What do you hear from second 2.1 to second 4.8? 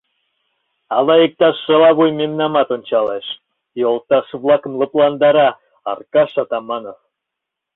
мемнамат ончалеш,— йолташ-влакым